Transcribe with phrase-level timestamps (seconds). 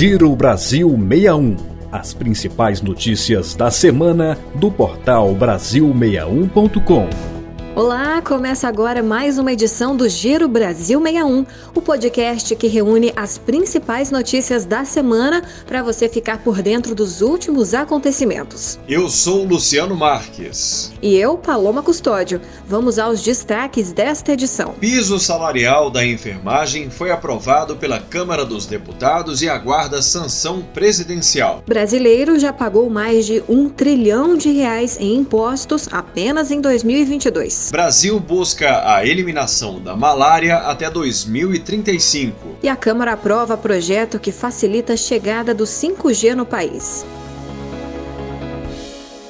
[0.00, 1.56] Giro Brasil 61.
[1.92, 7.39] As principais notícias da semana do portal Brasil61.com.
[7.76, 13.38] Olá, começa agora mais uma edição do Giro Brasil 61, o podcast que reúne as
[13.38, 18.76] principais notícias da semana para você ficar por dentro dos últimos acontecimentos.
[18.88, 20.92] Eu sou Luciano Marques.
[21.00, 22.40] E eu, Paloma Custódio.
[22.66, 24.72] Vamos aos destaques desta edição.
[24.80, 31.62] Piso salarial da enfermagem foi aprovado pela Câmara dos Deputados e aguarda sanção presidencial.
[31.64, 37.59] Brasileiro já pagou mais de um trilhão de reais em impostos apenas em 2022.
[37.68, 42.56] Brasil busca a eliminação da malária até 2035.
[42.62, 47.04] E a Câmara aprova projeto que facilita a chegada do 5G no país.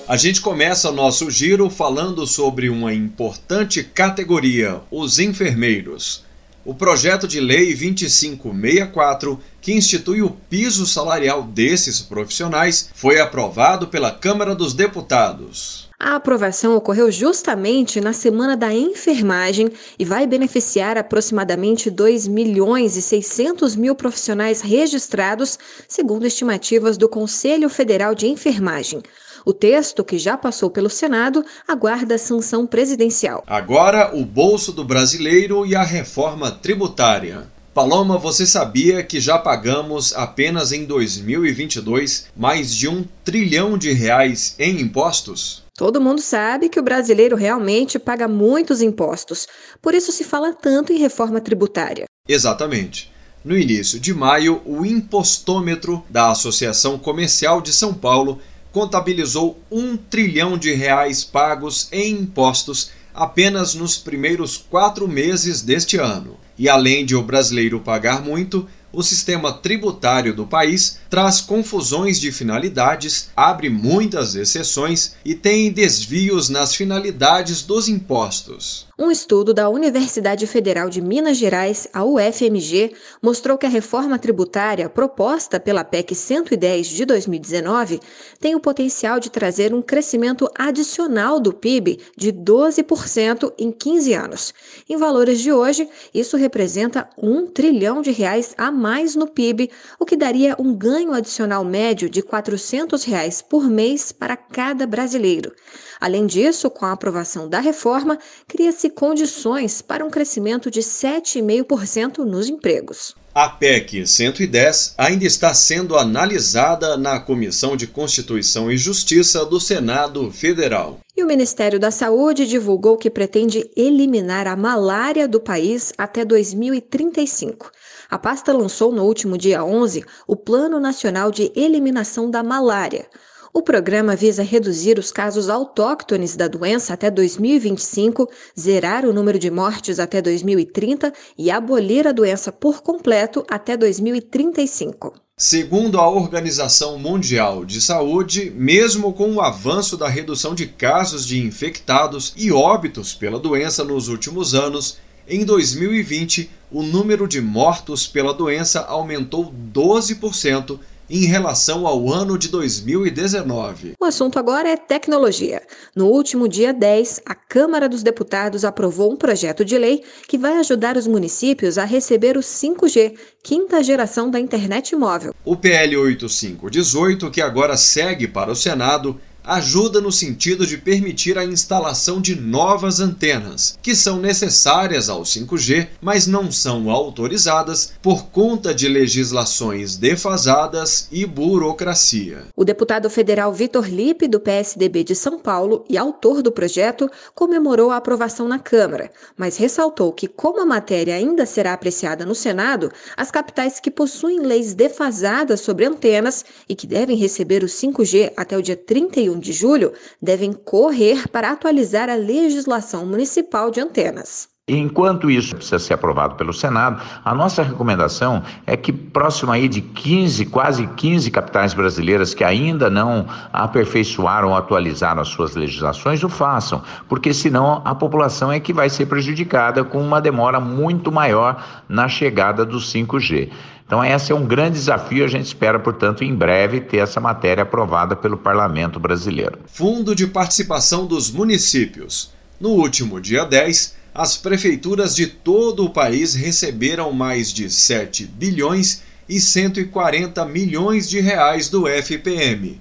[0.06, 6.24] A gente começa nosso giro falando sobre uma importante categoria, os enfermeiros.
[6.64, 14.10] O projeto de lei 2564, que institui o piso salarial desses profissionais, foi aprovado pela
[14.10, 15.89] Câmara dos Deputados.
[16.02, 23.02] A aprovação ocorreu justamente na Semana da Enfermagem e vai beneficiar aproximadamente 2 milhões e
[23.02, 29.02] 600 mil profissionais registrados, segundo estimativas do Conselho Federal de Enfermagem.
[29.44, 33.44] O texto, que já passou pelo Senado, aguarda sanção presidencial.
[33.46, 37.46] Agora, o bolso do brasileiro e a reforma tributária.
[37.74, 44.56] Paloma, você sabia que já pagamos apenas em 2022 mais de um trilhão de reais
[44.58, 45.62] em impostos?
[45.80, 49.48] Todo mundo sabe que o brasileiro realmente paga muitos impostos,
[49.80, 52.04] por isso se fala tanto em reforma tributária.
[52.28, 53.10] Exatamente.
[53.42, 58.38] No início de maio, o impostômetro da Associação Comercial de São Paulo
[58.70, 66.36] contabilizou um trilhão de reais pagos em impostos apenas nos primeiros quatro meses deste ano.
[66.58, 72.32] E além de o brasileiro pagar muito, o sistema tributário do país traz confusões de
[72.32, 78.89] finalidades, abre muitas exceções e tem desvios nas finalidades dos impostos.
[79.02, 84.90] Um estudo da Universidade Federal de Minas Gerais, a UFMG, mostrou que a reforma tributária
[84.90, 87.98] proposta pela PEC 110 de 2019
[88.38, 94.52] tem o potencial de trazer um crescimento adicional do PIB de 12% em 15 anos.
[94.86, 100.04] Em valores de hoje, isso representa um trilhão de reais a mais no PIB, o
[100.04, 105.54] que daria um ganho adicional médio de 400 reais por mês para cada brasileiro.
[105.98, 112.48] Além disso, com a aprovação da reforma, cria-se condições para um crescimento de 7,5% nos
[112.48, 113.14] empregos.
[113.32, 120.32] A PEC 110 ainda está sendo analisada na Comissão de Constituição e Justiça do Senado
[120.32, 120.98] Federal.
[121.16, 127.70] E o Ministério da Saúde divulgou que pretende eliminar a malária do país até 2035.
[128.10, 133.06] A pasta lançou no último dia 11 o Plano Nacional de Eliminação da Malária.
[133.52, 139.50] O programa visa reduzir os casos autóctones da doença até 2025, zerar o número de
[139.50, 145.14] mortes até 2030 e abolir a doença por completo até 2035.
[145.36, 151.44] Segundo a Organização Mundial de Saúde, mesmo com o avanço da redução de casos de
[151.44, 158.32] infectados e óbitos pela doença nos últimos anos, em 2020 o número de mortos pela
[158.32, 160.78] doença aumentou 12%
[161.10, 163.94] em relação ao ano de 2019.
[164.00, 165.60] O assunto agora é tecnologia.
[165.94, 170.58] No último dia 10, a Câmara dos Deputados aprovou um projeto de lei que vai
[170.58, 175.34] ajudar os municípios a receber o 5G, quinta geração da internet móvel.
[175.44, 181.44] O PL 8518, que agora segue para o Senado, ajuda no sentido de permitir a
[181.44, 188.74] instalação de novas antenas, que são necessárias ao 5G, mas não são autorizadas por conta
[188.74, 192.44] de legislações defasadas e burocracia.
[192.56, 197.90] O deputado federal Vitor Lipe, do PSDB de São Paulo e autor do projeto, comemorou
[197.90, 202.90] a aprovação na Câmara, mas ressaltou que, como a matéria ainda será apreciada no Senado,
[203.16, 208.56] as capitais que possuem leis defasadas sobre antenas e que devem receber o 5G até
[208.56, 214.48] o dia 31 31 de julho devem correr para atualizar a legislação municipal de antenas.
[214.78, 219.80] Enquanto isso precisa ser aprovado pelo Senado, a nossa recomendação é que próximo aí de
[219.80, 226.28] 15, quase 15 capitais brasileiras que ainda não aperfeiçoaram ou atualizaram as suas legislações o
[226.28, 231.64] façam, porque senão a população é que vai ser prejudicada com uma demora muito maior
[231.88, 233.50] na chegada do 5G.
[233.90, 235.24] Então, esse é um grande desafio.
[235.24, 239.58] A gente espera, portanto, em breve ter essa matéria aprovada pelo Parlamento brasileiro.
[239.66, 242.32] Fundo de Participação dos Municípios.
[242.60, 249.02] No último dia 10, as prefeituras de todo o país receberam mais de 7 bilhões
[249.28, 252.80] e 140 milhões de reais do FPM.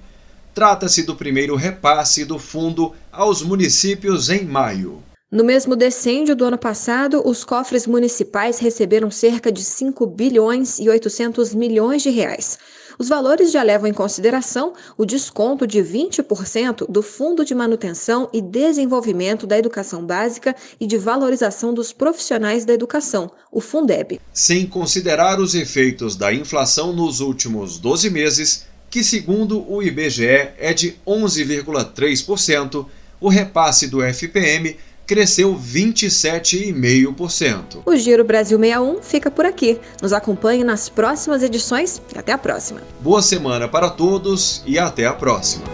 [0.52, 5.02] Trata-se do primeiro repasse do fundo aos municípios em maio.
[5.30, 10.88] No mesmo decêndio do ano passado, os cofres municipais receberam cerca de 5 bilhões e
[10.88, 12.58] 800 milhões de reais.
[13.00, 18.42] Os valores já levam em consideração o desconto de 20% do Fundo de Manutenção e
[18.42, 24.20] Desenvolvimento da Educação Básica e de Valorização dos Profissionais da Educação, o Fundeb.
[24.34, 30.74] Sem considerar os efeitos da inflação nos últimos 12 meses, que segundo o IBGE é
[30.74, 32.84] de 11,3%,
[33.18, 34.76] o repasse do FPM
[35.10, 37.82] cresceu 27,5%.
[37.84, 39.80] O Giro Brasil 61 fica por aqui.
[40.00, 42.80] Nos acompanhe nas próximas edições e até a próxima.
[43.00, 45.64] Boa semana para todos e até a próxima.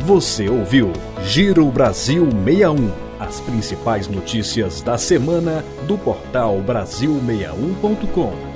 [0.00, 0.92] Você ouviu
[1.24, 2.92] Giro Brasil 61.
[3.18, 8.51] As principais notícias da semana do portal Brasil61.com.